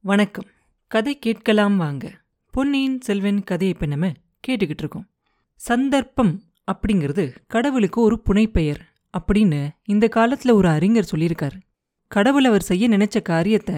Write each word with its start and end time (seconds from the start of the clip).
வணக்கம். 0.00 0.44
கதை 0.86 1.18
கேட்கலாம் 1.18 1.76
வாங்க. 1.76 2.20
பொன்னியின் 2.50 3.00
செல்வன் 3.00 3.44
கதையை 3.44 3.74
இப்போ 3.74 3.86
நம்ம 3.86 4.12
கேட்டுக்கிட்டு 4.48 4.78
இருக்கோம். 4.78 5.06
சந்தர்ப்பம் 5.54 6.42
அப்படிங்கிறது 6.72 7.34
கடவுளுக்கு 7.46 8.00
ஒரு 8.00 8.20
புனைப்பெயர் 8.20 8.80
அப்படின்னு 9.18 9.68
இந்த 9.84 10.08
காலத்துல 10.16 10.52
ஒரு 10.52 10.68
அறிஞர் 10.68 11.08
சொல்லியிருக்காரு. 11.14 11.60
கடவுள் 12.08 12.44
அவர் 12.44 12.62
செய்ய 12.62 12.88
நினைச்ச 12.88 13.22
காரியத்தை 13.22 13.74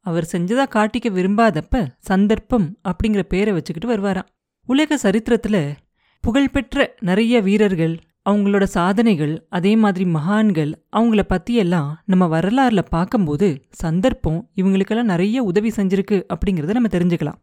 அவர் 0.00 0.28
செஞ்சதா 0.32 0.68
காட்டிக்க 0.68 1.10
விரும்பாதப்ப 1.10 1.86
சந்தர்ப்பம் 1.98 2.78
அப்படிங்கிற 2.88 3.22
பேரை 3.22 3.52
வச்சுக்கிட்டு 3.52 3.96
வருவாராம். 3.96 4.28
உலக 4.66 4.98
சரித்திரத்துல 5.02 5.76
புகழ்பெற்ற 6.20 6.94
நிறைய 7.00 7.40
வீரர்கள் 7.40 7.98
அவங்களோட 8.26 8.62
சாதனைகள் 8.62 9.46
அதே 9.48 9.76
மாதிரி 9.76 10.04
மகான்கள் 10.04 10.72
அவங்கள 10.96 11.22
பற்றியெல்லாம் 11.22 11.88
நம்ம 12.04 12.40
வரலாறுல 12.40 12.82
பார்க்கும்போது 12.90 13.48
சந்தர்ப்பம் 13.70 14.50
இவங்களுக்கெல்லாம் 14.56 15.12
நிறைய 15.14 15.42
உதவி 15.42 15.72
செஞ்சிருக்கு 15.76 16.18
அப்படிங்கிறத 16.34 16.70
நம்ம 16.70 16.90
தெரிஞ்சுக்கலாம். 16.92 17.40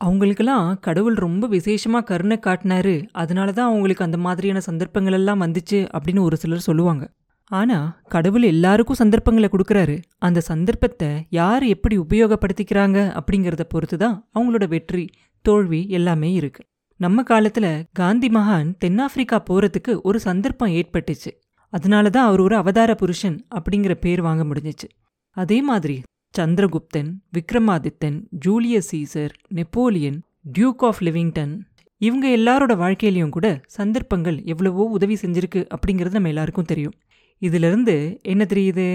அவங்களுக்கெல்லாம் 0.00 0.78
கடவுள் 0.80 1.14
ரொம்ப 1.14 1.48
விசேஷமா 1.48 2.00
கருணை 2.02 2.38
காட்டினாரு. 2.46 2.94
அதனால 3.12 3.52
தான் 3.52 3.68
அவங்களுக்கு 3.70 4.04
அந்த 4.04 4.16
மாதிரியான 4.16 4.60
சந்தர்ப்பங்கள் 4.60 5.12
எல்லாம் 5.12 5.40
வந்துச்சு 5.40 5.78
அப்படின்னு 5.96 6.20
ஒரு 6.20 6.36
சிலர் 6.36 6.58
சொல்லுவாங்க. 6.58 7.04
ஆனா 7.50 8.00
கடவுள் 8.08 8.42
எல்லாருக்கும் 8.42 9.00
சந்தர்ப்பங்களை 9.02 9.48
கொடுக்குறாரு. 9.52 9.96
அந்த 10.18 10.40
சந்தர்ப்பத்தை 10.40 11.10
யார் 11.30 11.64
எப்படி 11.64 11.98
உபயோகப்படுத்திக்கிறாங்க 11.98 12.98
அப்படிங்கிறத 13.18 13.64
பொறுத்து 13.68 13.96
தான் 13.96 14.28
அவங்களோட 14.34 14.68
வெற்றி 14.68 15.04
தோல்வி 15.44 15.88
எல்லாமே 15.88 16.32
இருக்கு. 16.32 16.62
நம்ம 17.02 17.22
காலத்துல 17.22 17.66
காந்தி 17.92 18.28
மகான் 18.28 18.68
தென்னாப்பிரிக்கா 18.78 19.42
போறதுக்கு 19.50 19.92
ஒரு 20.02 20.18
சந்தர்ப்பம் 20.20 20.70
ஏற்பட்டுச்சு. 20.70 21.30
அதனால 21.72 22.10
தான் 22.10 22.26
அவர் 22.26 22.40
ஒரு 22.40 22.56
அவதார 22.56 22.94
புருஷன் 22.94 23.38
அப்படிங்கிற 23.54 23.94
பேர் 23.94 24.20
வாங்க 24.22 24.42
முடிஞ்சிச்சு. 24.44 24.88
அதே 25.36 25.58
மாதிரி 25.62 25.96
Chandraguptan 26.38 27.10
Vikramadithan 27.36 28.18
Julius 28.44 28.90
Caesar 28.92 29.34
Napoleon 29.48 30.18
duke 30.52 30.84
of 30.84 31.00
Livingston 31.00 31.54
இவங்க 32.00 32.26
எல்லாரோட 32.38 32.74
வாழ்க்கையிலையும் 32.84 33.34
கூட 33.36 33.48
சந்தர்ப்பங்கள் 33.66 34.38
எவ்வளவோ 34.44 34.84
உதவி 34.84 35.16
செஞ்சிருக்கு 35.22 35.60
அப்படிங்கிறது 35.74 36.16
நம்ம 36.18 36.28
எல்லாருக்கும் 36.28 36.64
தெரியும். 36.64 36.96
இதிலிருந்து 37.42 37.96
என்ன 38.22 38.46
தெரியுது? 38.48 38.86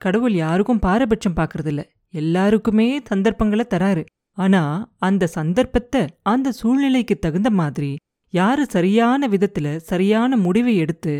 கடவுள் 0.00 0.34
யாருக்கும் 0.34 0.78
பாரபட்சம் 0.78 1.36
பார்க்கறதில்ல 1.36 1.82
எல்லாருக்குமே 2.10 2.88
சந்தர்ப்பங்களை 3.04 3.64
தராரு. 3.70 4.04
ஆனா 4.38 4.92
அந்த 4.98 5.26
சந்தர்ப்பத்தை 5.26 6.02
அந்த 6.22 6.52
சூழ்நிலைக்கு 6.52 7.18
தகுந்த 7.18 7.50
மாதிரி 7.50 7.96
யாரு 8.30 8.66
சரியான 8.66 9.28
விதத்துல 9.28 9.76
சரியான 9.76 10.36
முடிவை 10.36 10.76
எடுத்து 10.76 11.14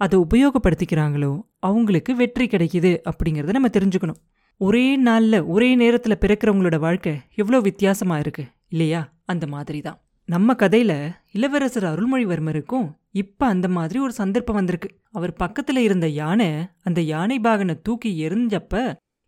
அதை 0.00 0.16
உபயோகப்படுத்திக்கிறாங்களோ 0.18 1.32
அவங்களுக்கு 1.58 2.14
வெற்றி 2.16 2.46
கிடைக்குது 2.46 2.90
அப்படிங்கறத 3.10 3.52
நம்ம 3.52 3.68
தெரிஞ்சுக்கணும். 3.68 4.20
ஒரே 4.56 5.02
நாள்ல 5.02 5.46
ஒரே 5.46 5.68
நேரத்துல 5.76 6.14
பிறக்கிறவங்களோட 6.20 6.78
வாழ்க்கை 6.78 7.12
எவ்வளோ 7.34 7.60
வித்தியாசமா 7.60 8.18
இருக்கு 8.18 8.44
இல்லையா? 8.68 9.00
அந்த 9.24 9.46
மாதிரி 9.46 9.80
தான் 9.80 9.98
நம்ம 10.24 10.52
கதையில 10.52 10.92
இளவரசர் 11.32 11.84
அருள்மொழிவர்மருக்கும் 11.84 12.88
இப்ப 13.10 13.46
அந்த 13.46 13.68
மாதிரி 13.68 13.98
ஒரு 13.98 14.12
சந்தர்ப்பம் 14.12 14.54
வந்திருக்கு. 14.54 14.88
அவர் 15.10 15.32
பக்கத்துல 15.40 15.76
இருந்த 15.76 16.08
யானை 16.08 16.50
அந்த 16.82 17.00
யானை 17.00 17.38
பாகனை 17.38 17.76
தூக்கி 17.82 18.28
எரிஞ்சப்ப 18.28 18.74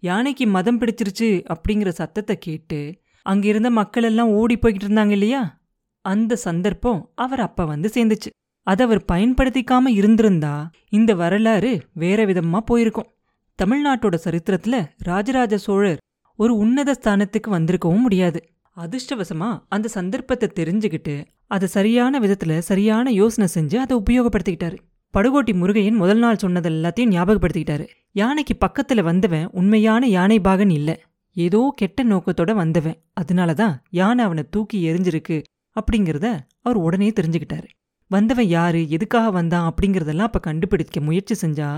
யானைக்கு 0.02 0.46
மதம் 0.46 0.80
பிடிச்சிருச்சு 0.80 1.28
அப்படிங்கிற 1.54 1.88
சத்தத்தை 1.88 2.38
கேட்டு 2.38 2.80
அங்கிருந்த 3.22 3.70
மக்கள் 3.70 4.02
எல்லாம் 4.02 4.28
ஓடி 4.28 4.56
போய்கிட்டு 4.56 4.86
இருந்தாங்க 4.88 5.10
இல்லையா? 5.10 5.60
அந்த 6.04 6.36
சந்தர்ப்பம் 6.36 7.10
அவர் 7.14 7.40
அப்ப 7.40 7.64
வந்து 7.64 7.90
சேர்ந்துச்சு. 7.94 8.30
அதை 8.66 8.86
அவர் 8.86 9.04
பயன்படுத்திக்காம 9.12 9.88
இருந்திருந்தா 9.88 10.70
இந்த 10.88 11.14
வரலாறு 11.14 11.82
வேற 11.92 12.24
விதமா 12.24 12.58
போயிருக்கும். 12.58 13.10
தமிழ்நாட்டோட 13.58 14.16
சரித்திரத்துல 14.24 14.76
ராஜராஜ 14.98 15.58
சோழர் 15.58 16.00
ஒரு 16.36 16.56
உன்னத 16.56 16.94
ஸ்தானத்துக்கு 17.00 17.50
வந்திருக்கவும் 17.50 18.00
முடியாது. 18.00 18.40
அதிர்ஷ்டவசமா 18.76 19.62
அந்த 19.68 19.88
சந்தர்ப்பத்தை 19.88 20.48
தெரிஞ்சுக்கிட்டு 20.54 21.24
அதை 21.46 21.68
சரியான 21.68 22.20
விதத்துல 22.20 22.58
சரியான 22.58 23.10
யோசனை 23.10 23.48
செஞ்சு 23.54 23.76
அதை 23.76 23.96
உபயோகப்படுத்திக்கிட்டாரு. 23.96 24.76
படுகோட்டி 25.14 25.52
முருகையன் 25.52 26.00
முதல் 26.02 26.18
நாள் 26.18 26.36
சொன்னது 26.36 26.68
எல்லாத்தையும் 26.70 27.12
ஞாபகப்படுத்திக்கிட்டாரு. 27.16 27.86
யானைக்கு 28.12 28.54
பக்கத்துல 28.60 29.02
வந்தவன் 29.02 29.48
உண்மையான 29.52 30.06
யானை 30.06 30.40
பாகன் 30.40 30.70
இல்ல. 30.70 30.90
ஏதோ 31.36 31.60
கெட்ட 31.76 32.04
நோக்கத்தோட 32.04 32.52
வந்தவன். 32.54 32.98
அதனால 33.12 33.54
தான் 33.54 33.74
யானை 33.90 34.24
அவனை 34.24 34.44
தூக்கி 34.50 34.78
எரிஞ்சிருக்கு 34.90 35.36
அப்படிங்கிறத 35.76 36.28
அவர் 36.62 36.76
உடனே 36.76 37.10
தெரிஞ்சுக்கிட்டாரு. 37.10 37.68
வந்தவன் 38.10 38.48
யாரு 38.48 38.80
எதுக்காக 38.90 39.30
வந்தான் 39.30 39.68
அப்படிங்கிறதெல்லாம் 39.70 40.30
அப்ப 40.30 40.38
கண்டுபிடிக்க 40.38 41.00
முயற்சி 41.00 41.34
செஞ்சா 41.42 41.68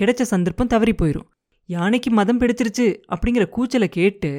கிடைச்ச 0.00 0.22
சந்தர்ப்பம் 0.22 0.66
தவறி 0.66 0.92
போயிரும். 0.92 1.28
யானைக்கு 1.68 2.10
மதம் 2.10 2.40
பிடிச்சிருச்சு 2.40 2.86
அப்படிங்கிற 3.14 3.44
கூச்சலை 3.48 3.88
கேட்டு 3.88 4.30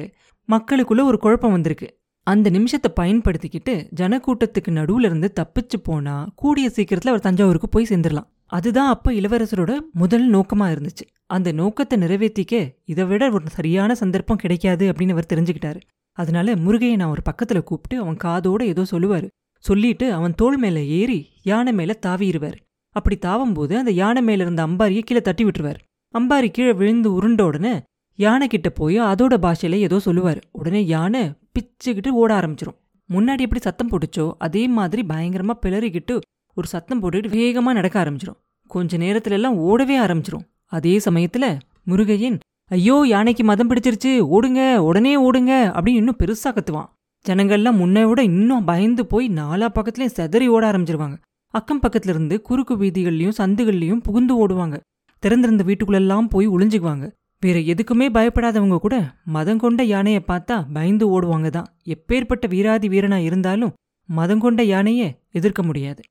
மக்களுக்குள்ள 0.48 1.02
ஒரு 1.04 1.18
குழப்பம் 1.18 1.52
வந்திருக்கு. 1.52 1.88
அந்த 2.26 2.50
நிமிஷத்தை 2.50 2.90
பயன்படுத்திக்கிட்டு 3.00 3.74
ஜனக்கூட்டத்துக்கு 4.00 4.70
நடுவுல 4.70 5.04
இருந்து 5.04 5.28
தப்பிச்சு 5.40 5.78
போனா 5.82 6.14
கூடிய 6.34 6.70
சீக்கிரத்துல 6.76 7.12
அவர் 7.12 7.20
தஞ்சாவூருக்கு 7.20 7.68
போய் 7.68 7.90
சேர்ந்துடலாம் 7.90 8.28
அதுதான் 8.46 8.88
அப்ப 8.88 9.12
இளவரசரோட 9.12 9.72
முதல் 9.92 10.26
நோக்கமா 10.32 10.66
இருந்துச்சு. 10.74 11.04
அந்த 11.26 11.52
நோக்கத்தை 11.52 11.98
நிறைவேற்றிக்க 11.98 12.74
இதை 12.84 13.04
விட 13.04 13.30
ஒரு 13.30 13.44
சரியான 13.48 13.94
சந்தர்ப்பம் 13.94 14.36
கிடைக்காது 14.36 14.92
அப்படின்னு 14.92 15.10
அவர் 15.10 15.30
தெரிஞ்சுக்கிட்டாரு. 15.34 15.80
அதனால 16.12 16.56
முருகையை 16.56 16.96
நான் 16.96 17.10
ஒரு 17.10 17.22
பக்கத்துல 17.30 17.62
கூப்பிட்டு 17.62 17.98
அவன் 17.98 18.16
காதோட 18.24 18.62
ஏதோ 18.62 18.82
சொல்லுவாரு. 18.90 19.26
சொல்லிட்டு 19.58 20.12
அவன் 20.12 20.34
தோள் 20.34 20.56
மேல 20.56 20.82
ஏறி 20.82 21.30
யானை 21.42 21.72
மேல 21.72 21.98
தாவிடுவார். 22.06 22.58
அப்படி 22.90 23.16
தாவும்போது 23.16 23.78
அந்த 23.78 23.90
யானை 23.90 24.22
மேல 24.22 24.42
இருந்த 24.42 24.66
அம்பாரியை 24.66 25.00
கீழே 25.00 25.20
தட்டி 25.20 25.44
விட்டுருவார். 25.44 25.80
அம்பாரி 26.14 26.48
கீழே 26.50 26.72
விழுந்து 26.72 27.22
உருண்ட 27.22 27.42
உடனே 27.42 27.82
யானை 28.14 28.48
கிட்ட 28.48 28.70
போய் 28.70 29.00
அதோட 29.00 29.34
பாஷையில 29.44 29.74
ஏதோ 29.74 29.98
சொல்லுவார். 29.98 30.40
உடனே 30.52 30.86
யானை 30.86 31.32
பிச்சுக்கிட்டு 31.54 32.08
ஓட 32.08 32.40
ஆரம்பிச்சிரும். 32.40 32.78
முன்னாடி 33.10 33.38
எப்படி 33.38 33.60
சத்தம் 33.60 33.90
போட்டுச்சோ 33.90 34.32
அதே 34.38 34.68
மாதிரி 34.68 35.02
பயங்கரமா 35.08 35.54
பிளறிக்கிட்டு 35.62 36.20
ஒரு 36.54 36.66
சத்தம் 36.66 37.02
போட்டுக்கிட்டு 37.02 37.38
வேகமா 37.40 37.72
நடக்க 37.72 38.04
ஆரம்பிச்சிரும். 38.04 38.38
கொஞ்ச 38.66 38.98
நேரத்துல 38.98 39.30
எல்லாம் 39.30 39.58
ஓடவே 39.58 39.96
ஆரம்பிச்சிரும். 40.06 40.44
அதே 40.76 40.94
சமயத்துல 41.06 41.46
முருகையன் 41.90 42.38
ஐயோ 42.70 42.96
யானைக்கு 43.06 43.42
மதம் 43.44 43.70
பிடிச்சிருச்சு 43.70 44.12
ஓடுங்க 44.36 44.60
உடனே 44.88 45.12
ஓடுங்க 45.26 45.52
அப்படின்னு 45.76 46.00
இன்னும் 46.02 46.20
பெருசா 46.20 46.50
கத்துவான். 46.50 46.88
ஜனங்கள்லாம் 47.24 47.80
முன்னை 47.80 48.02
விட 48.08 48.20
இன்னும் 48.22 48.64
பயந்து 48.70 49.02
போய் 49.12 49.26
நாலா 49.38 49.66
பக்கத்துலயும் 49.74 50.14
செதறி 50.16 50.46
ஓட 50.54 50.62
ஆரம்பிச்சிருவாங்க. 50.70 51.16
அக்கம் 51.54 51.82
பக்கத்துல 51.82 52.12
இருந்து 52.14 52.36
குறுக்கு 52.48 52.74
வீதிகள்லயும் 52.76 53.36
சந்துகள்லயும் 53.38 54.02
புகுந்து 54.06 54.34
ஓடுவாங்க. 54.42 54.76
திறந்திருந்த 55.22 55.64
வீட்டுக்குள்ளெல்லாம் 55.68 56.30
போய் 56.32 56.48
ஒளிஞ்சுக்குவாங்க. 56.54 57.06
வேற 57.42 57.58
எதுக்குமே 57.72 58.06
பயப்படாதவங்க 58.16 58.76
கூட 58.84 58.96
மதம் 59.34 59.62
கொண்ட 59.62 59.82
யானையை 59.92 60.20
பார்த்தா 60.28 60.56
பயந்து 60.76 61.06
ஓடுவாங்க 61.14 61.48
தான் 61.56 61.68
எப்பேற்பட்ட 61.94 62.44
வீராதி 62.54 62.88
வீரனா 62.94 63.18
இருந்தாலும் 63.28 63.74
மதம் 64.08 64.42
கொண்ட 64.44 64.62
யானையை 64.74 65.08
எதிர்க்க 65.38 65.62
முடியாது. 65.62 66.02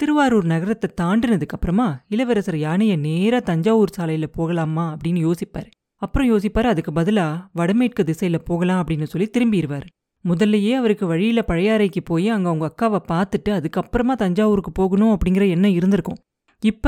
திருவாரூர் 0.00 0.44
நகரத்தை 0.44 0.88
தாண்டினதுக்கு 1.00 1.54
அப்புறமா 1.54 1.86
இளவரசர் 2.08 2.58
யானையை 2.58 2.96
நேராக 2.96 3.42
தஞ்சாவூர் 3.44 3.94
சாலையில் 3.96 4.30
போகலாமா 4.30 4.84
அப்படின்னு 4.92 5.20
யோசிப்பார். 5.26 5.66
அப்புறம் 6.02 6.28
யோசிப்பார் 6.32 6.68
அதுக்கு 6.68 6.92
பதிலாக 6.92 7.40
வடமேற்கு 7.52 8.04
திசையில் 8.04 8.44
போகலாம் 8.44 8.80
அப்படின்னு 8.82 9.02
சொல்லி 9.02 9.26
திரும்பிடுவார் 9.36 9.86
முதல்லயே 10.24 10.72
அவருக்கு 10.74 11.06
வழியில் 11.06 11.46
பழையாறைக்கு 11.46 12.00
போய் 12.04 12.28
அங்கே 12.28 12.48
அவங்க 12.48 12.66
அக்காவை 12.70 13.00
பார்த்துட்டு 13.12 13.50
அதுக்கப்புறமா 13.58 14.12
தஞ்சாவூருக்கு 14.12 14.72
போகணும் 14.72 15.12
அப்படிங்கிற 15.14 15.44
எண்ணம் 15.48 15.72
இருந்திருக்கும். 15.72 16.18
இப்ப 16.62 16.86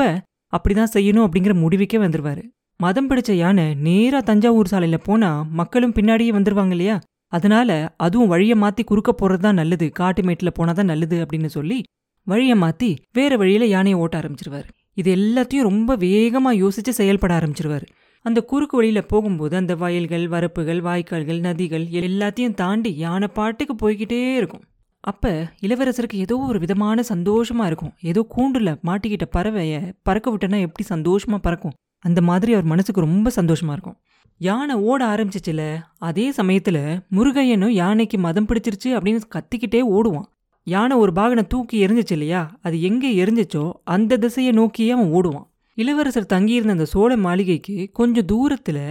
அப்படிதான் 0.53 0.93
செய்யணும் 0.93 1.25
அப்படிங்கிற 1.25 1.53
முடிவுக்கே 1.63 1.99
வந்துருவாரு. 2.05 2.43
மதம் 2.79 3.09
பிடிச்ச 3.09 3.31
யானை 3.31 3.75
நேராக 3.75 4.23
தஞ்சாவூர் 4.23 4.67
சாலையில் 4.67 5.05
போனால் 5.05 5.45
மக்களும் 5.51 5.95
பின்னாடியே 5.95 6.31
வந்துருவாங்க 6.31 6.69
இல்லையா? 6.69 6.97
அதனால 7.33 7.71
அதுவும் 7.97 8.27
வழியை 8.27 8.55
மாற்றி 8.55 8.83
குறுக்க 8.83 9.11
போகிறது 9.11 9.43
தான் 9.43 9.53
நல்லது 9.53 9.85
காட்டு 9.91 10.23
மேட்டில் 10.23 10.57
போனாதான் 10.59 10.91
நல்லது 10.93 11.17
அப்படின்னு 11.25 11.49
சொல்லி 11.57 11.77
வழியை 12.23 12.57
மாத்தி 12.59 12.95
வேற 13.13 13.37
வழியில 13.37 13.65
யானையை 13.65 13.99
ஓட்ட 13.99 14.19
ஆரம்பிச்சிருவாரு. 14.19 14.69
இது 14.93 15.15
எல்லாத்தையும் 15.15 15.61
ரொம்ப 15.61 15.95
வேகமா 15.95 16.51
யோசிச்சு 16.63 16.89
செயல்பட 16.89 17.39
ஆரம்பிச்சிருவாரு. 17.39 17.85
அந்த 18.25 18.41
குறுக்கு 18.41 18.77
வழியில 18.77 19.01
போகும்போது 19.01 19.55
அந்த 19.55 19.75
வயல்கள் 19.75 20.29
வரப்புகள் 20.29 20.81
வாய்க்கால்கள் 20.81 21.39
நதிகள் 21.39 21.85
எல்லாத்தையும் 21.89 22.53
தாண்டி 22.53 22.95
யானை 22.95 23.27
பாட்டுக்கு 23.27 23.75
போய்கிட்டே 23.75 24.35
இருக்கும். 24.35 24.61
அப்ப 24.99 25.51
இளவரசருக்கு 25.61 26.13
ஏதோ 26.13 26.37
ஒரு 26.37 26.59
விதமான 26.59 27.03
சந்தோஷமா 27.09 27.65
இருக்கும். 27.65 27.93
ஏதோ 28.01 28.25
கூண்டுல 28.37 28.75
மாட்டிக்கிட்ட 28.85 29.25
பறவைய 29.35 29.93
பறக்க 30.03 30.31
விட்டனா 30.31 30.59
எப்படி 30.59 30.85
சந்தோஷமா 30.89 31.37
பறக்கும்? 31.41 31.71
அந்த 31.99 32.21
மாதிரி 32.21 32.53
அவர் 32.53 32.65
மனசுக்கு 32.65 33.01
ரொம்ப 33.01 33.31
சந்தோஷமா 33.35 33.71
இருக்கும். 33.71 33.97
யானை 34.37 34.75
ஓட 34.75 35.05
ஆரம்பிச்சிச்சுல 35.05 35.79
அதே 35.97 36.31
சமயத்துல 36.31 36.99
முருகையனும் 37.11 37.69
யானைக்கு 37.69 38.17
மதம் 38.17 38.45
பிடிச்சிருச்சு 38.45 38.87
அப்படின்னு 38.87 39.21
கத்திக்கிட்டே 39.35 39.81
ஓடுவான். 39.81 40.29
யானை 40.73 40.95
ஒரு 41.03 41.11
பாகனை 41.19 41.43
தூக்கி 41.53 41.75
எரிஞ்சிச்சு 41.85 42.15
இல்லையா? 42.17 42.41
அது 42.65 42.75
எங்கே 42.89 43.09
எரிஞ்சிச்சோ 43.23 43.63
அந்த 43.93 44.17
திசையை 44.23 44.51
நோக்கியே 44.59 44.91
அவன் 44.95 45.13
ஓடுவான். 45.17 45.47
இளவரசர் 45.77 46.33
தங்கியிருந்த 46.33 46.75
அந்த 46.77 46.87
சோழ 46.93 47.11
மாளிகைக்கு 47.25 47.75
கொஞ்சம் 47.99 48.27
தூரத்தில் 48.31 48.83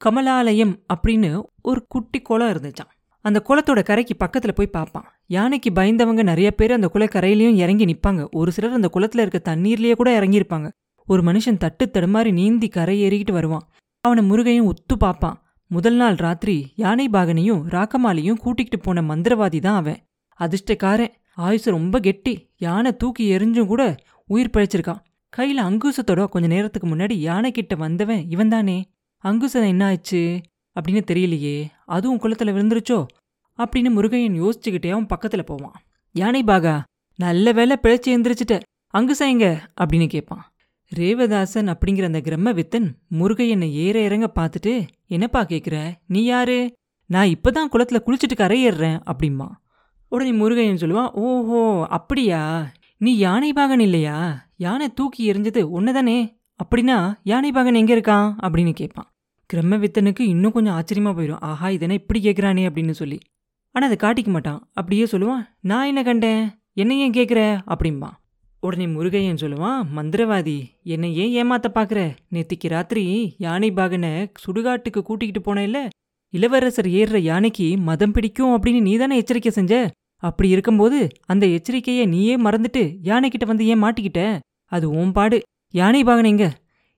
கமலாலயம் 0.00 0.74
அப்படின்னு 0.94 1.30
ஒரு 1.68 1.80
குட்டி 1.92 2.18
குளம் 2.28 2.52
இருந்துச்சான் 2.52 2.92
அந்த 3.24 3.38
குளத்தோட 3.48 3.80
கரைக்கு 3.88 4.14
பக்கத்தில் 4.16 4.56
போய் 4.56 4.74
பார்ப்பான். 4.74 5.06
யானைக்கு 5.36 5.70
பயந்தவங்க 5.78 6.22
நிறைய 6.22 6.48
பேர் 6.50 6.76
அந்த 6.76 6.88
குளக்கரையிலையும் 6.94 7.58
இறங்கி 7.62 7.84
நிற்பாங்க 7.84 8.24
ஒரு 8.40 8.50
சிலர் 8.56 8.76
அந்த 8.78 8.88
குளத்தில் 8.96 9.22
இருக்க 9.24 9.40
தண்ணீர்லேயே 9.50 9.94
கூட 10.00 10.10
இறங்கியிருப்பாங்க. 10.18 10.68
ஒரு 11.08 11.22
மனுஷன் 11.22 11.60
தட்டு 11.64 11.84
தடுமாறி 11.94 12.30
நீந்தி 12.32 12.68
கரை 12.68 12.96
ஏறிக்கிட்டு 13.06 13.34
வருவான். 13.38 13.64
அவனை 14.04 14.22
முருகையும் 14.30 14.68
ஒத்து 14.72 14.96
பார்ப்பான். 14.96 15.38
முதல் 15.70 15.98
நாள் 16.00 16.16
ராத்திரி 16.24 16.56
யானை 16.82 17.06
பாகனையும் 17.12 17.62
ராக்கமாலையும் 17.74 18.40
கூட்டிக்கிட்டு 18.44 18.80
போன 18.80 19.02
மந்திரவாதி 19.10 19.60
தான் 19.60 19.78
அவன். 19.82 20.00
அதிர்ஷ்டக்காரன். 20.40 21.12
ஆயுசு 21.34 21.70
ரொம்ப 21.70 22.00
கெட்டி. 22.00 22.50
யானை 22.56 22.96
தூக்கி 22.96 23.36
எரிஞ்சும் 23.36 23.66
கூட 23.66 23.94
உயிர் 24.26 24.50
பிழைச்சிருக்கான். 24.52 25.02
கையில 25.36 25.60
அங்குசத்தோட 25.62 26.24
கொஞ்ச 26.24 26.48
நேரத்துக்கு 26.48 26.88
முன்னாடி 26.88 27.12
யானை 27.12 27.50
கிட்ட 27.50 27.74
வந்தவன் 27.74 28.30
இவன் 28.30 28.48
தானே 28.48 28.90
அங்குசம் 29.18 29.62
என்ன 29.62 29.86
ஆச்சு 29.86 30.40
அப்படின்னு 30.80 31.02
தெரியலையே. 31.12 31.66
அதுவும் 31.84 32.20
குளத்துல 32.20 32.52
விழுந்துருச்சோ? 32.56 33.06
அப்படின்னு 33.58 33.90
முருகையன் 33.96 34.36
யோசிச்சுக்கிட்டே 34.42 34.90
அவன் 34.90 35.06
பக்கத்துல 35.14 35.42
போவான். 35.42 35.72
யானை 36.12 36.42
பாகா 36.42 36.82
நல்ல 37.14 37.52
வேலை 37.52 37.76
பிழைச்சி 37.82 38.06
எந்திரிச்சிட்ட. 38.06 38.60
அங்குசம் 38.86 39.28
எங்க? 39.28 39.70
அப்படின்னு 39.80 40.08
கேட்பான் 40.08 40.52
ரேவதாசன் 40.96 41.74
அப்படிங்கிற 41.74 42.04
அந்த 42.04 42.20
கிரம்ம 42.20 42.62
வித்தன் 42.62 42.92
முருகையனை 43.10 43.70
ஏற 43.70 44.00
இறங்க 44.00 44.32
பார்த்துட்டு 44.34 44.86
என்னப்பா 45.06 45.44
கேட்குற 45.44 45.92
நீ 46.06 46.24
யாரு? 46.24 46.72
நான் 47.06 47.28
இப்பதான் 47.28 47.72
குளத்துல 47.72 48.00
குளிச்சுட்டு 48.06 48.36
கரையேறேன் 48.36 49.00
அப்படிம்பா 49.06 49.48
உடனே 50.08 50.32
முருகையன் 50.32 50.82
சொல்லுவான் 50.82 51.12
ஓஹோ 51.14 51.86
அப்படியா? 51.88 52.40
நீ 52.96 53.16
யானை 53.16 53.52
பாகன் 53.52 53.80
இல்லையா? 53.80 54.16
யானை 54.56 54.86
தூக்கி 54.94 55.32
எரிஞ்சது 55.32 55.62
ஒன்றுதானே 55.76 56.18
அப்படின்னா 56.60 56.98
யானை 57.22 57.50
பாகன் 57.52 57.74
எங்கே 57.74 57.94
இருக்கான்? 57.94 58.28
அப்படின்னு 58.42 58.72
கேட்பான். 58.72 59.08
கிரம 59.50 59.78
வித்தனுக்கு 59.78 60.20
இன்னும் 60.20 60.52
கொஞ்சம் 60.52 60.76
ஆச்சரியமா 60.78 61.10
போயிடும் 61.16 61.40
ஆஹா 61.40 61.68
இதனை 61.68 61.96
இப்படி 61.96 62.20
கேட்குறானே 62.20 62.62
அப்படின்னு 62.68 62.90
சொல்லி. 62.90 63.18
ஆனால் 63.74 63.88
அதை 63.90 63.98
காட்டிக்க 64.00 64.30
மாட்டான். 64.30 64.60
அப்படியே 64.72 65.04
சொல்லுவான் 65.04 65.42
நான் 65.60 65.86
என்ன 65.86 66.02
கண்டேன்? 66.02 66.44
என்ன 66.72 66.94
ஏன் 66.94 67.12
கேட்குற 67.12 67.40
அப்படிம்பான். 67.66 68.16
உடனே 68.62 68.86
முருகையன் 68.86 69.42
சொல்லுவான் 69.42 69.80
மந்திரவாதி 69.96 70.56
என்னை 70.82 71.08
ஏன் 71.16 71.34
ஏமாத்த 71.40 71.68
பார்க்குற 71.74 72.00
நேத்திக்கு 72.32 72.68
ராத்திரி 72.68 73.34
யானை 73.38 73.70
பாகனை 73.70 74.10
சுடுகாட்டுக்கு 74.44 75.02
கூட்டிக்கிட்டு 75.02 75.42
போனேல்ல 75.42 75.80
இளவரசர் 76.30 76.86
ஏறுற 76.86 77.16
யானைக்கு 77.16 77.78
மதம் 77.78 78.12
பிடிக்கும் 78.12 78.62
அப்படின்னு 78.62 78.80
நீதானே 78.80 79.16
எச்சரிக்கை 79.16 79.52
செஞ்ச? 79.52 79.90
அப்படி 80.16 80.48
இருக்கும்போது 80.48 81.08
அந்த 81.26 81.46
எச்சரிக்கையை 81.46 82.08
நீயே 82.08 82.36
மறந்துட்டு 82.36 82.96
யானைக்கிட்ட 83.02 83.46
வந்து 83.46 83.66
ஏன் 83.66 83.82
மாட்டிக்கிட்ட? 83.82 84.38
அது 84.64 84.90
ஓம் 84.90 85.12
பாடு. 85.12 85.42
யானை 85.70 86.04
பாகன் 86.04 86.38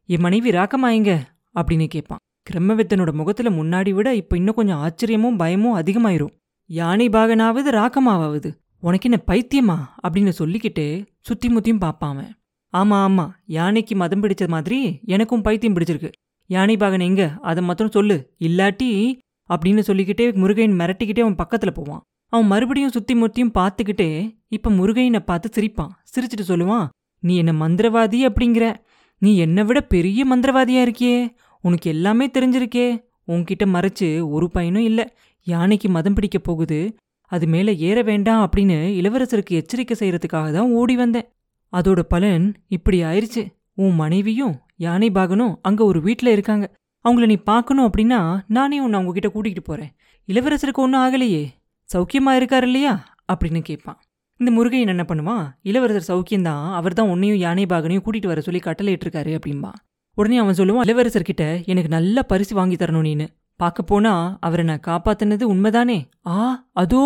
என் 0.06 0.20
மனைவி 0.20 0.50
ராக்கமாயங்க 0.50 1.20
அப்படின்னு 1.54 1.86
கேட்பான். 1.86 2.19
கிரமவித்தனோட 2.50 3.12
முகத்துல 3.12 3.50
முன்னாடி 3.50 3.90
விட 3.90 4.14
இப்ப 4.14 4.36
இன்னும் 4.36 4.54
கொஞ்சம் 4.54 4.78
ஆச்சரியமும் 4.78 5.36
பயமும் 5.36 5.78
அதிகமாயிரும். 5.78 6.34
யானை 6.66 7.08
பாகனாவது 7.08 7.70
ராக்கமாவது 7.70 8.54
உனக்கு 8.80 9.10
என்ன 9.10 9.19
பைத்தியமா? 9.26 9.78
அப்படின்னு 10.02 10.32
சொல்லிக்கிட்டு 10.38 11.06
சுத்தி 11.20 11.48
முத்தியும் 11.48 11.78
பார்ப்பான் 11.78 12.36
ஆமா 12.72 12.96
ஆமா. 13.06 13.30
யானைக்கு 13.46 13.96
மதம் 13.96 14.22
பிடிச்ச 14.22 14.48
மாதிரி 14.48 15.00
எனக்கும் 15.04 15.42
பைத்தியம் 15.42 15.76
பிடிச்சிருக்கு. 15.76 16.12
யானை 16.50 16.76
பாகன் 16.76 17.00
எங்க? 17.00 17.38
அதை 17.42 17.64
மாத்திரம் 17.64 17.92
சொல்லு. 17.92 18.34
இல்லாட்டி 18.38 19.18
அப்படின்னு 19.50 19.78
சொல்லிக்கிட்டே 19.78 20.30
முருகையன் 20.30 20.76
மிரட்டிக்கிட்டே 20.80 21.20
அவன் 21.20 21.40
பக்கத்துல 21.42 21.70
போவான். 21.70 22.02
அவன் 22.32 22.46
மறுபடியும் 22.46 22.90
சுத்தி 22.90 23.14
முத்தியும் 23.14 23.52
பார்த்துக்கிட்டே 23.58 24.38
இப்ப 24.48 24.70
முருகையனை 24.70 25.18
பார்த்து 25.18 25.48
சிரிப்பான். 25.54 25.92
சிரிச்சிட்டு 26.12 26.48
சொல்லுவான் 26.48 26.88
நீ 27.20 27.36
என்ன 27.36 27.52
மந்திரவாதி 27.52 28.28
அப்படிங்கிற? 28.28 28.74
நீ 29.18 29.36
என்னை 29.36 29.64
விட 29.64 29.80
பெரிய 29.80 30.36
மந்திரவாதியா 30.36 30.82
இருக்கியே? 30.86 31.34
உனக்கு 31.62 31.90
எல்லாமே 31.90 32.30
தெரிஞ்சிருக்கே. 32.38 33.04
உன்கிட்ட 33.28 33.66
மறைச்சு 33.66 34.30
ஒரு 34.30 34.50
பையனும் 34.50 34.82
இல்ல. 34.82 35.00
யானைக்கு 35.42 35.88
மதம் 35.88 36.14
பிடிக்க 36.14 36.38
போகுது. 36.38 36.96
அது 37.32 37.46
மேல 37.46 37.72
ஏற 37.72 38.02
வேண்டாம் 38.02 38.50
அப்படின்னு 38.50 38.76
இளவரசருக்கு 39.00 39.50
எச்சரிக்கை 39.50 39.96
செய்யறதுக்காக 40.00 40.52
தான் 40.52 40.72
ஓடி 40.72 40.96
வந்தேன். 40.96 41.28
அதோட 41.72 42.00
பலன் 42.00 42.54
இப்படி 42.68 43.02
ஆயிடுச்சு 43.02 43.42
உன் 43.74 43.94
மனைவியும் 43.94 44.54
யானை 44.78 45.10
பாகனும் 45.10 45.54
அங்கே 45.62 45.84
ஒரு 45.84 46.00
வீட்டில் 46.00 46.32
இருக்காங்க. 46.32 46.66
அவங்கள 47.04 47.26
நீ 47.26 47.36
பார்க்கணும் 47.36 47.90
அப்படின்னா 47.90 48.20
நானே 48.48 48.80
உன்னை 48.80 49.00
அவங்ககிட்ட 49.00 49.28
கூட்டிகிட்டு 49.28 49.62
போகிறேன் 49.64 49.92
இளவரசருக்கு 50.28 50.82
ஒன்றும் 50.84 51.00
ஆகலையே. 51.00 51.44
சௌக்கியமாக 51.88 52.38
இருக்காரு 52.40 52.62
இல்லையா? 52.62 52.94
அப்படின்னு 53.32 53.60
கேட்பான். 53.60 53.98
இந்த 54.40 54.50
முருகையன் 54.52 54.86
என்ன 54.86 55.04
பண்ணுவான் 55.08 55.44
இளவரசர் 55.62 56.08
சௌக்கியந்தான் 56.10 56.72
அவர் 56.72 56.94
தான் 56.94 57.08
உன்னையும் 57.08 57.38
யானை 57.38 57.64
பாகனையும் 57.64 58.04
கூட்டிகிட்டு 58.06 58.26
வர 58.26 58.40
சொல்லி 58.40 58.60
கட்டளையிட்டிருக்காரு 58.60 59.38
அப்படின்பா 59.38 59.72
உடனே 60.19 60.36
அவன் 60.36 60.54
சொல்லுவான் 60.54 60.86
இளவரசர்கிட்ட 60.86 61.42
எனக்கு 61.66 61.88
நல்ல 61.88 62.22
பரிசு 62.22 62.54
வாங்கி 62.54 62.75
தரணும் 62.75 63.06
நீனு. 63.08 63.26
பார்க்க 63.60 63.82
போனா 63.82 64.36
அவரை 64.40 64.64
நான் 64.64 64.86
காப்பாத்தினது 64.86 65.44
உண்மைதானே? 65.54 65.98
ஆ 66.26 66.36
அதோ? 66.72 67.02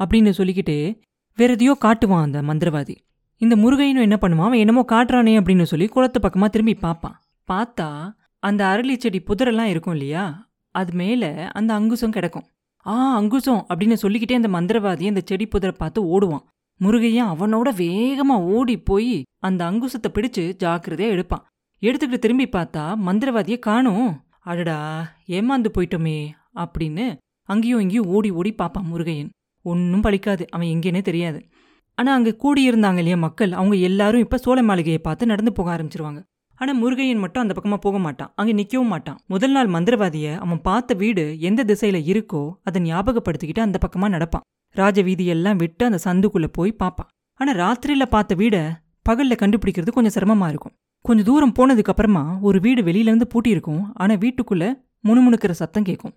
அப்படின்னு 0.00 0.32
சொல்லிக்கிட்டு 0.38 0.76
வேற 1.38 1.52
எதையோ 1.52 1.76
காட்டுவான் 1.84 2.22
அந்த 2.22 2.42
மந்திரவாதி. 2.42 2.96
இந்த 3.40 3.54
முருகையனும் 3.56 4.06
என்ன 4.08 4.18
பண்ணுவான்? 4.20 4.48
அவன் 4.50 4.62
என்னமோ 4.64 4.82
காட்டுறானே 4.92 5.32
அப்படின்னு 5.40 5.62
சொல்லி 5.62 5.86
குளத்து 5.86 6.20
பக்கமாக 6.20 6.50
திரும்பி 6.52 6.74
பார்ப்பான். 6.74 7.16
பார்த்தா 7.48 7.88
அந்த 8.38 8.60
அரளி 8.64 8.94
செடி 8.98 9.18
புதரெல்லாம் 9.28 9.70
இருக்கும் 9.72 9.94
இல்லையா? 9.94 10.24
அது 10.70 10.92
மேலே 10.92 11.30
அந்த 11.58 11.70
அங்குசம் 11.74 12.10
கிடக்கும். 12.10 12.46
ஆ 12.86 12.94
அங்குசம் 13.16 13.66
அப்படின்னு 13.68 13.92
சொல்லிக்கிட்டே 13.92 14.34
அந்த 14.34 14.50
மந்திரவாதி 14.56 15.04
அந்த 15.06 15.22
செடி 15.24 15.44
புதரை 15.44 15.74
பார்த்து 15.78 16.00
ஓடுவான். 16.14 16.44
முருகையன் 16.80 17.30
அவனோட 17.34 17.68
வேகமாக 17.74 18.46
ஓடி 18.56 18.76
போய் 18.78 19.24
அந்த 19.38 19.60
அங்குசத்தை 19.70 20.08
பிடிச்சு 20.14 20.44
ஜாக்கிரதையாக 20.56 21.14
எடுப்பான். 21.14 21.44
எடுத்துக்கிட்டு 21.82 22.24
திரும்பி 22.24 22.46
பார்த்தா 22.46 22.84
மந்திரவாதியை 23.06 23.58
காணும். 23.58 24.08
அடடா 24.40 24.78
ஏமாந்து 25.26 25.70
போயிட்டோமே 25.76 26.18
அப்படின்னு 26.54 27.04
அங்கேயும் 27.48 27.80
இங்கேயும் 27.80 28.06
ஓடி 28.06 28.30
ஓடி 28.30 28.52
பார்ப்பான் 28.52 28.90
முருகையன். 28.92 29.30
ஒன்றும் 29.62 30.02
பழிக்காது. 30.02 30.44
அவன் 30.50 30.68
எங்கேனே 30.68 31.02
தெரியாது. 31.02 31.38
ஆனா 31.94 32.14
அங்க 32.14 32.36
கூடியிருந்தாங்க 32.44 32.96
இல்லையா 32.96 33.16
மக்கள் 33.16 33.52
அவங்க 33.52 33.76
எல்லாரும் 33.76 34.20
இப்போ 34.20 34.36
சோழ 34.36 34.62
மாளிகையை 34.62 34.98
பார்த்து 34.98 35.26
நடந்து 35.26 35.52
போக 35.52 35.76
ஆரம்பிச்சிருவாங்க. 35.76 36.20
ஆனா 36.54 36.72
முருகையன் 36.72 37.22
மட்டும் 37.24 37.42
அந்த 37.42 37.54
பக்கமா 37.56 37.76
போக 37.76 37.98
மாட்டான். 37.98 38.32
அங்க 38.34 38.52
நிக்கவும் 38.52 38.92
மாட்டான். 38.94 39.18
முதல் 39.26 39.50
நாள் 39.50 39.68
மந்திரவாதிய 39.68 40.36
அவன் 40.38 40.60
பார்த்த 40.60 40.94
வீடு 40.94 41.40
எந்த 41.40 41.64
திசையில 41.64 42.00
இருக்கோ 42.12 42.54
அதை 42.62 42.82
ஞாபகப்படுத்திக்கிட்டு 42.82 43.60
அந்த 43.60 43.78
பக்கமா 43.84 44.08
நடப்பான். 44.16 44.44
ராஜ 44.70 45.02
வீதியெல்லாம் 45.02 45.56
விட்டு 45.56 45.84
அந்த 45.84 45.98
சந்துக்குள்ள 46.04 46.46
போய் 46.46 46.72
பார்ப்பான். 46.72 47.08
ஆனா 47.40 47.52
ராத்திரியில் 47.52 48.06
பார்த்த 48.08 48.34
வீட 48.34 48.56
பகல்ல 49.08 49.34
கண்டுபிடிக்கிறது 49.42 49.90
கொஞ்சம் 49.90 50.16
சிரமமா 50.16 50.48
இருக்கும். 50.48 50.72
கொஞ்சம் 51.00 51.24
தூரம் 51.24 51.54
போனதுக்கு 51.58 51.92
அப்புறமா 51.92 52.38
ஒரு 52.40 52.60
வீடு 52.60 52.82
வெளியிலேருந்து 52.82 53.08
இருந்து 53.08 53.26
பூட்டி 53.26 53.50
இருக்கும் 53.50 53.92
ஆனா 53.94 54.14
வீட்டுக்குள்ள 54.14 54.64
முணுமுணுக்கிற 55.08 55.50
சத்தம் 55.50 55.82
கேட்கும். 55.82 56.14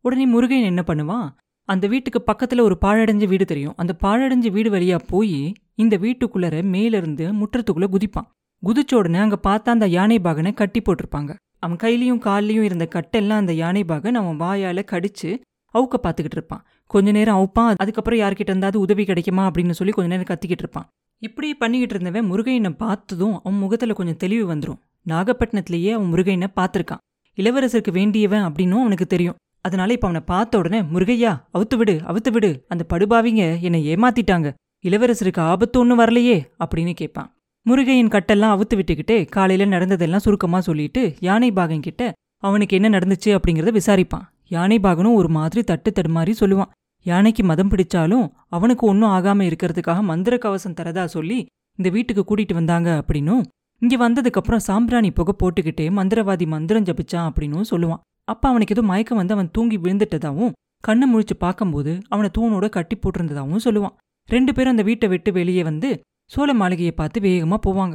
உடனே 0.00 0.26
முருகையன் 0.26 0.70
என்ன 0.72 0.82
பண்ணுவான்? 0.86 1.28
அந்த 1.72 1.84
வீட்டுக்கு 1.92 2.20
பக்கத்தில் 2.22 2.66
ஒரு 2.66 2.76
பாழடைஞ்ச 2.84 3.24
வீடு 3.32 3.44
தெரியும். 3.44 3.74
அந்த 3.76 3.92
பாழடைஞ்ச 4.02 4.46
வீடு 4.56 4.70
வழியாக 4.70 5.00
போய் 5.10 5.40
இந்த 5.82 5.94
வீட்டுக்குள்ளர 6.04 6.62
மேலிருந்து 6.74 7.24
முற்றத்துக்குள்ள 7.40 7.86
குதிப்பான். 7.94 8.28
குதிச்ச 8.62 8.92
உடனே 8.94 9.18
அங்கே 9.24 9.38
பார்த்தா 9.46 9.74
அந்த 9.76 9.86
யானை 9.96 10.16
பாகனை 10.26 10.52
கட்டி 10.60 10.80
போட்டிருப்பாங்க. 10.80 11.32
அவன் 11.64 11.80
கையிலையும் 11.82 12.22
கால்லையும் 12.26 12.66
இருந்த 12.68 12.86
கட்டெல்லாம் 12.94 13.42
அந்த 13.42 13.52
யானை 13.62 13.82
பாகன் 13.90 14.18
அவன் 14.20 14.38
வாயால் 14.42 14.82
கடிச்சு 14.92 15.30
அவுக்க 15.74 15.96
பார்த்துக்கிட்டு 16.04 16.38
இருப்பான். 16.38 16.62
கொஞ்ச 16.92 17.10
நேரம் 17.16 17.38
அவுப்பான் 17.38 17.78
அதுக்கப்புறம் 17.84 18.20
யார்கிட்ட 18.20 18.52
இருந்தாவது 18.54 18.78
உதவி 18.84 19.04
கிடைக்குமா 19.10 19.44
அப்படின்னு 19.48 19.76
சொல்லி 19.78 19.92
கொஞ்ச 19.96 20.10
நேரம் 20.14 20.30
கத்திக்கிட்டு 20.30 20.64
இருப்பான். 20.64 20.86
இப்படி 21.22 21.48
பண்ணிக்கிட்டு 21.62 21.94
இருந்தவன் 21.94 22.28
முருகையனை 22.30 22.70
பார்த்ததும் 22.84 23.34
அவன் 23.42 23.60
முகத்தில் 23.64 23.98
கொஞ்சம் 23.98 24.20
தெளிவு 24.24 24.44
வந்துடும் 24.54 24.80
நாகப்பட்டினத்திலேயே 25.06 25.90
அவன் 25.96 26.10
முருகையனை 26.12 26.48
பார்த்துருக்கான். 26.60 27.02
இளவரசருக்கு 27.38 27.92
வேண்டியவன் 27.98 28.46
அப்படின்னும் 28.48 28.82
அவனுக்கு 28.84 29.06
தெரியும். 29.14 29.38
அதனால 29.68 29.92
இப்ப 29.96 30.06
அவனை 30.08 30.22
பார்த்த 30.32 30.60
உடனே 30.62 30.80
முருகையா 30.94 31.32
அவுத்து 31.56 31.76
விடு 31.80 31.94
அவுத்து 32.10 32.32
விடு. 32.36 32.50
அந்த 32.72 32.82
படுபாவிங்க 32.92 33.44
என்னை 33.66 33.80
ஏமாத்திட்டாங்க. 33.94 34.48
இளவரசருக்கு 34.86 35.40
ஆபத்து 35.52 35.76
ஒன்றும் 35.80 36.00
வரலையே 36.02 36.38
அப்படின்னு 36.64 36.94
கேட்பான். 37.00 37.30
முருகையின் 37.66 38.12
கட்டெல்லாம் 38.14 38.54
அவுத்து 38.54 38.74
விட்டுக்கிட்டு 38.78 39.16
காலையில 39.36 39.64
நடந்ததெல்லாம் 39.74 40.24
சுருக்கமா 40.26 40.58
சொல்லிட்டு 40.68 41.02
யானை 41.26 41.50
பாகன் 41.52 41.86
கிட்ட 41.86 42.02
அவனுக்கு 42.42 42.74
என்ன 42.78 42.88
நடந்துச்சு? 42.96 43.30
அப்படிங்கறத 43.36 43.72
விசாரிப்பான். 43.78 44.26
யானை 44.54 44.76
பாகனும் 44.78 45.18
ஒரு 45.20 45.30
மாதிரி 45.36 45.62
தட்டு 45.70 45.90
தடுமாறி 45.92 46.34
சொல்லுவான். 46.42 46.70
யானைக்கு 47.06 47.42
மதம் 47.44 47.70
பிடிச்சாலும் 47.72 48.24
அவனுக்கு 48.56 48.84
ஒன்றும் 48.86 49.14
ஆகாம 49.16 49.44
இருக்கிறதுக்காக 49.50 50.00
மந்திர 50.10 50.34
கவசம் 50.38 50.76
தரதா 50.80 51.04
சொல்லி 51.16 51.38
இந்த 51.78 51.88
வீட்டுக்கு 51.96 52.22
கூட்டிட்டு 52.24 52.54
வந்தாங்க 52.54 52.90
அப்படின்னும் 53.00 53.42
இங்க 53.82 53.96
வந்ததுக்கு 54.04 54.40
அப்புறம் 54.40 54.66
சாம்பிராணி 54.68 55.10
புகை 55.10 55.34
போட்டுக்கிட்டே 55.40 55.86
மந்திரவாதி 55.98 56.46
மந்திரம் 56.54 56.86
ஜபிச்சான் 56.88 57.28
அப்படின்னும் 57.30 57.68
சொல்லுவான். 57.72 58.02
அப்ப 58.28 58.48
அவனுக்கு 58.48 58.74
ஏதோ 58.74 58.84
மயக்கம் 58.90 59.20
வந்து 59.20 59.34
அவன் 59.34 59.50
தூங்கி 59.52 59.78
விழுந்துட்டதாவும் 59.78 60.52
கண்ணை 60.84 61.06
முழிச்சு 61.12 61.34
பார்க்கும்போது 61.38 61.92
அவனை 62.08 62.28
தூணோட 62.38 62.68
கட்டி 62.68 62.96
போட்டிருந்ததாகவும் 62.96 63.64
சொல்லுவான். 63.64 63.94
ரெண்டு 64.28 64.54
பேரும் 64.54 64.70
அந்த 64.70 64.82
வீட்டை 64.82 65.08
விட்டு 65.08 65.30
வெளியே 65.32 65.62
வந்து 65.62 65.88
சோழ 66.32 66.54
மாளிகையை 66.54 66.92
பார்த்து 66.92 67.20
வேகமா 67.20 67.56
போவாங்க. 67.66 67.94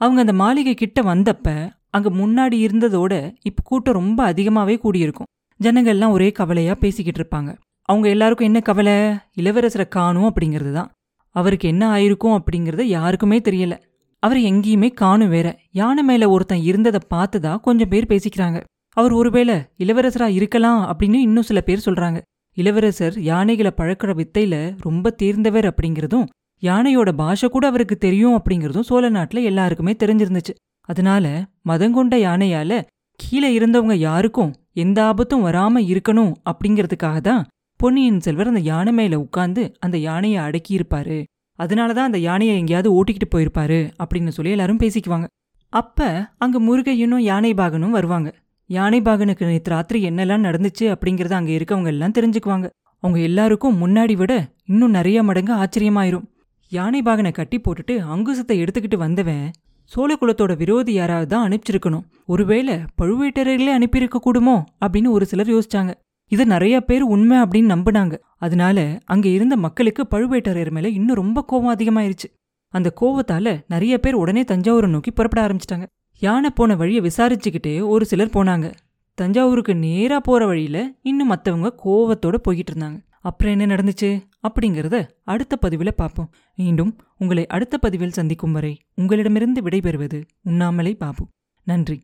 அவங்க 0.00 0.20
அந்த 0.20 0.32
மாளிகை 0.32 0.74
கிட்ட 0.74 1.00
வந்தப்ப 1.02 1.48
அங்க 1.90 2.08
முன்னாடி 2.10 2.56
இருந்ததோட 2.66 3.14
இப்ப 3.42 3.62
கூட்டம் 3.64 3.94
ரொம்ப 3.94 4.32
அதிகமாவே 4.32 4.76
கூடியிருக்கும். 4.78 5.28
ஜனங்கள்லாம் 5.60 6.10
ஒரே 6.10 6.32
கவலையா 6.32 6.74
பேசிக்கிட்டு 6.74 7.20
இருப்பாங்க. 7.20 7.50
அவங்க 7.88 8.08
எல்லாருக்கும் 8.08 8.46
என்ன 8.46 8.60
கவலை? 8.60 8.96
இளவரசரை 9.36 9.86
காணும் 9.88 10.28
அப்படிங்கிறது 10.30 10.72
தான். 10.72 10.90
அவருக்கு 11.34 11.68
என்ன 11.68 11.84
ஆயிருக்கும் 11.96 12.36
அப்படிங்கறது 12.38 12.82
யாருக்குமே 12.82 13.38
தெரியல. 13.38 13.74
அவர் 14.22 14.36
எங்கேயுமே 14.36 14.88
காணும் 14.92 15.28
வேற. 15.28 15.48
யானை 15.70 16.02
மேல 16.02 16.30
ஒருத்தன் 16.30 16.62
இருந்ததை 16.62 17.00
தான் 17.40 17.60
கொஞ்சம் 17.60 17.88
பேர் 17.88 18.10
பேசிக்கிறாங்க. 18.12 18.58
அவர் 18.96 19.12
ஒருவேளை 19.12 19.56
இளவரசரா 19.78 20.28
இருக்கலாம் 20.28 20.80
அப்படின்னு 20.86 21.18
இன்னும் 21.26 21.42
சில 21.42 21.60
பேர் 21.60 21.86
சொல்றாங்க. 21.86 22.18
இளவரசர் 22.56 23.20
யானைகளை 23.20 23.72
பழக்கிற 23.76 24.10
வித்தையில 24.20 24.54
ரொம்ப 24.80 25.10
தேர்ந்தவர் 25.10 25.64
அப்படிங்கிறதும் 25.64 26.26
யானையோட 26.62 27.10
பாஷை 27.12 27.48
கூட 27.48 27.66
அவருக்கு 27.66 27.96
தெரியும் 27.98 28.36
அப்படிங்கிறதும் 28.38 28.88
சோழ 28.88 29.10
நாட்டுல 29.10 29.42
எல்லாருக்குமே 29.42 29.92
தெரிஞ்சிருந்துச்சு. 29.92 30.54
அதனால 30.80 31.26
மதங்கொண்ட 31.68 32.14
யானையால 32.16 32.82
கீழே 33.20 33.58
இருந்தவங்க 33.58 33.92
யாருக்கும் 33.92 34.52
எந்த 34.72 34.98
ஆபத்தும் 35.04 35.46
வராம 35.46 35.80
இருக்கணும் 35.92 36.32
அப்படிங்கிறதுக்காக 36.50 37.18
தான் 37.20 37.46
பொன்னியின் 37.80 38.20
செல்வர் 38.20 38.46
அந்த 38.46 38.60
யானை 38.60 38.92
மேல 38.92 39.18
உட்கார்ந்து 39.20 39.62
அந்த 39.78 39.96
யானையை 39.98 40.42
அடக்கியிருப்பாரு. 40.42 41.24
அதனால 41.58 41.92
தான் 41.92 42.04
அந்த 42.04 42.18
யானையை 42.18 42.56
எங்கேயாவது 42.56 42.90
ஓட்டிக்கிட்டு 42.92 43.28
போயிருப்பாரு 43.34 43.80
அப்படின்னு 44.02 44.28
சொல்லி 44.28 44.50
எல்லாரும் 44.50 44.78
பேசிக்குவாங்க. 44.78 45.26
அப்ப 45.72 46.28
அங்க 46.38 46.56
முருகையனும் 46.60 47.26
யானை 47.30 47.54
பாகனும் 47.54 47.96
வருவாங்க. 47.98 48.34
யானை 48.70 48.98
பாகனுக்கு 49.00 49.44
நேற்று 49.46 49.70
ராத்திரி 49.72 49.98
என்னெல்லாம் 50.08 50.44
நடந்துச்சு 50.46 50.84
அப்படிங்கறத 50.92 51.32
அங்க 51.32 51.50
இருக்கவங்க 51.50 51.86
எல்லாம் 51.86 52.12
தெரிஞ்சுக்குவாங்க. 52.18 52.66
அவங்க 53.02 53.18
எல்லாருக்கும் 53.20 53.78
முன்னாடி 53.82 54.14
விட 54.16 54.32
இன்னும் 54.64 54.90
நிறைய 54.90 55.22
மடங்கு 55.22 55.52
ஆச்சரியமாயிரும். 55.52 56.26
யானை 56.72 57.02
பாகனை 57.02 57.32
கட்டி 57.32 57.58
போட்டுட்டு 57.58 57.94
அங்குசத்தை 58.14 58.56
எடுத்துக்கிட்டு 58.62 58.96
வந்தவன் 58.96 59.50
சோழ 59.84 60.16
குலத்தோட 60.20 60.56
விரோதி 60.56 60.92
யாராவது 60.92 61.26
தான் 61.26 61.44
அனுப்பிச்சிருக்கணும். 61.46 62.04
ஒருவேளை 62.26 62.74
பழுவேட்டரையர்களே 63.02 63.72
அனுப்பியிருக்க 63.78 64.18
கூடுமோ 64.26 64.56
அப்படின்னு 64.84 65.10
ஒரு 65.10 65.26
சிலர் 65.26 65.52
யோசிச்சாங்க. 65.54 65.92
இது 66.32 66.46
நிறைய 66.46 66.76
பேர் 66.80 67.04
உண்மை 67.14 67.38
அப்படின்னு 67.38 67.72
நம்பினாங்க. 67.76 68.16
அதனால 68.36 68.98
அங்க 69.04 69.28
இருந்த 69.28 69.56
மக்களுக்கு 69.56 70.04
பழுவேட்டரையர் 70.10 70.70
மேல 70.70 70.88
இன்னும் 70.88 71.20
ரொம்ப 71.22 71.42
கோபம் 71.42 71.74
அதிகமாயிருச்சு. 71.76 72.28
அந்த 72.74 72.88
கோவத்தால 73.00 73.60
நிறைய 73.68 73.94
பேர் 73.98 74.14
உடனே 74.14 74.42
தஞ்சாவூரை 74.42 74.88
நோக்கி 74.88 75.10
புறப்பட 75.10 75.40
ஆரம்பிச்சிட்டாங்க. 75.46 75.86
யானை 76.20 76.50
போன 76.50 76.76
வழியை 76.76 77.02
விசாரிச்சுக்கிட்டே 77.02 77.86
ஒரு 77.86 78.04
சிலர் 78.04 78.34
போனாங்க. 78.34 78.74
தஞ்சாவூருக்கு 79.14 79.74
நேராக 79.74 80.20
போகிற 80.20 80.46
வழியில 80.46 80.92
இன்னும் 81.02 81.30
மற்றவங்க 81.32 81.70
கோவத்தோட 81.84 82.36
போய்கிட்டு 82.48 82.72
இருந்தாங்க. 82.74 82.98
அப்புறம் 83.20 83.58
என்ன 83.58 83.74
நடந்துச்சு? 83.74 84.22
அப்படிங்கிறத 84.42 85.08
அடுத்த 85.24 85.56
பதிவில் 85.56 85.94
பார்ப்போம் 85.94 86.30
மீண்டும் 86.56 86.96
உங்களை 87.18 87.46
அடுத்த 87.46 87.78
பதிவில் 87.78 88.10
சந்திக்கும் 88.10 88.52
வரை 88.52 88.78
உங்களிடமிருந்து 88.94 89.62
விடைபெறுவது 89.62 90.22
உண்ணாமலை 90.42 90.94
பாபு. 90.94 91.26
நன்றி. 91.64 92.00